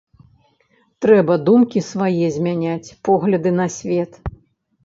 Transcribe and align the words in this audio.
Трэба 1.05 1.33
думкі 1.51 1.83
свае 1.91 2.25
змяняць, 2.39 2.93
погляды 3.11 3.49
на 3.59 3.69
свет. 3.77 4.21